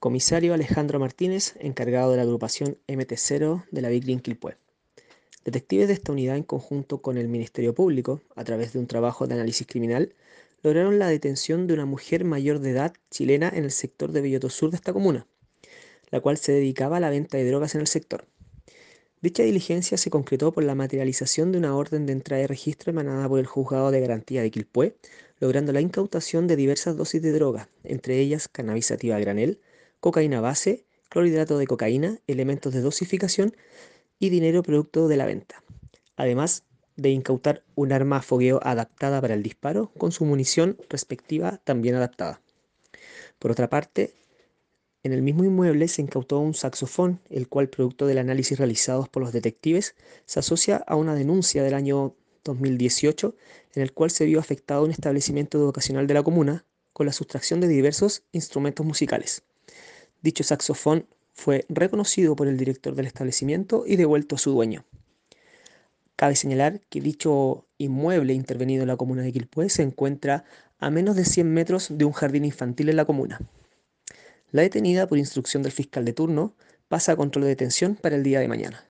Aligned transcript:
Comisario 0.00 0.54
Alejandro 0.54 0.98
Martínez, 0.98 1.56
encargado 1.60 2.10
de 2.10 2.16
la 2.16 2.22
agrupación 2.22 2.78
MT0 2.88 3.66
de 3.70 3.82
la 3.82 3.90
Big 3.90 4.04
Green 4.04 4.20
Quilpué. 4.20 4.56
Detectives 5.44 5.88
de 5.88 5.92
esta 5.92 6.12
unidad, 6.12 6.38
en 6.38 6.42
conjunto 6.42 7.02
con 7.02 7.18
el 7.18 7.28
Ministerio 7.28 7.74
Público, 7.74 8.22
a 8.34 8.42
través 8.42 8.72
de 8.72 8.78
un 8.78 8.86
trabajo 8.86 9.26
de 9.26 9.34
análisis 9.34 9.66
criminal, 9.66 10.14
lograron 10.62 10.98
la 10.98 11.08
detención 11.08 11.66
de 11.66 11.74
una 11.74 11.84
mujer 11.84 12.24
mayor 12.24 12.60
de 12.60 12.70
edad 12.70 12.94
chilena 13.10 13.52
en 13.54 13.64
el 13.64 13.70
sector 13.70 14.10
de 14.12 14.22
Belloto 14.22 14.48
Sur 14.48 14.70
de 14.70 14.76
esta 14.76 14.94
comuna, 14.94 15.26
la 16.10 16.20
cual 16.20 16.38
se 16.38 16.52
dedicaba 16.52 16.96
a 16.96 17.00
la 17.00 17.10
venta 17.10 17.36
de 17.36 17.46
drogas 17.46 17.74
en 17.74 17.82
el 17.82 17.86
sector. 17.86 18.24
Dicha 19.20 19.42
diligencia 19.42 19.98
se 19.98 20.08
concretó 20.08 20.50
por 20.50 20.64
la 20.64 20.74
materialización 20.74 21.52
de 21.52 21.58
una 21.58 21.76
orden 21.76 22.06
de 22.06 22.14
entrada 22.14 22.42
y 22.42 22.46
registro 22.46 22.90
emanada 22.90 23.28
por 23.28 23.38
el 23.38 23.44
Juzgado 23.44 23.90
de 23.90 24.00
Garantía 24.00 24.40
de 24.40 24.50
Quilpué, 24.50 24.96
logrando 25.40 25.74
la 25.74 25.82
incautación 25.82 26.46
de 26.46 26.56
diversas 26.56 26.96
dosis 26.96 27.20
de 27.20 27.32
droga, 27.32 27.68
entre 27.84 28.18
ellas 28.18 28.48
cannabis 28.48 28.90
a 28.92 28.96
granel, 28.96 29.60
cocaína 30.00 30.40
base, 30.40 30.86
clorhidrato 31.08 31.58
de 31.58 31.66
cocaína, 31.66 32.18
elementos 32.26 32.72
de 32.72 32.80
dosificación 32.80 33.56
y 34.18 34.30
dinero 34.30 34.62
producto 34.62 35.08
de 35.08 35.16
la 35.16 35.26
venta. 35.26 35.62
Además 36.16 36.64
de 36.96 37.10
incautar 37.10 37.64
un 37.74 37.92
arma 37.92 38.18
a 38.18 38.22
fogueo 38.22 38.60
adaptada 38.62 39.20
para 39.20 39.34
el 39.34 39.42
disparo 39.42 39.92
con 39.96 40.12
su 40.12 40.24
munición 40.24 40.76
respectiva 40.88 41.58
también 41.64 41.94
adaptada. 41.94 42.42
Por 43.38 43.50
otra 43.50 43.70
parte, 43.70 44.14
en 45.02 45.12
el 45.12 45.22
mismo 45.22 45.44
inmueble 45.44 45.88
se 45.88 46.02
incautó 46.02 46.38
un 46.40 46.52
saxofón, 46.52 47.20
el 47.30 47.48
cual, 47.48 47.70
producto 47.70 48.06
del 48.06 48.18
análisis 48.18 48.58
realizados 48.58 49.08
por 49.08 49.22
los 49.22 49.32
detectives, 49.32 49.94
se 50.26 50.40
asocia 50.40 50.76
a 50.76 50.94
una 50.96 51.14
denuncia 51.14 51.62
del 51.62 51.72
año 51.72 52.16
2018 52.44 53.34
en 53.74 53.82
el 53.82 53.92
cual 53.92 54.10
se 54.10 54.26
vio 54.26 54.38
afectado 54.38 54.84
un 54.84 54.90
establecimiento 54.90 55.58
educacional 55.58 56.06
de 56.06 56.14
la 56.14 56.22
comuna 56.22 56.66
con 56.92 57.06
la 57.06 57.12
sustracción 57.12 57.60
de 57.60 57.68
diversos 57.68 58.24
instrumentos 58.32 58.84
musicales. 58.84 59.44
Dicho 60.22 60.44
saxofón 60.44 61.06
fue 61.32 61.64
reconocido 61.68 62.36
por 62.36 62.46
el 62.46 62.56
director 62.56 62.94
del 62.94 63.06
establecimiento 63.06 63.84
y 63.86 63.96
devuelto 63.96 64.34
a 64.34 64.38
su 64.38 64.50
dueño. 64.50 64.84
Cabe 66.16 66.36
señalar 66.36 66.80
que 66.90 67.00
dicho 67.00 67.64
inmueble 67.78 68.34
intervenido 68.34 68.82
en 68.82 68.88
la 68.88 68.98
comuna 68.98 69.22
de 69.22 69.32
Quilpué 69.32 69.70
se 69.70 69.82
encuentra 69.82 70.44
a 70.78 70.90
menos 70.90 71.16
de 71.16 71.24
100 71.24 71.50
metros 71.50 71.88
de 71.90 72.04
un 72.04 72.12
jardín 72.12 72.44
infantil 72.44 72.90
en 72.90 72.96
la 72.96 73.06
comuna. 73.06 73.40
La 74.50 74.62
detenida, 74.62 75.06
por 75.06 75.16
instrucción 75.16 75.62
del 75.62 75.72
fiscal 75.72 76.04
de 76.04 76.12
turno, 76.12 76.54
pasa 76.88 77.12
a 77.12 77.16
control 77.16 77.44
de 77.44 77.50
detención 77.50 77.94
para 77.94 78.16
el 78.16 78.22
día 78.22 78.40
de 78.40 78.48
mañana. 78.48 78.78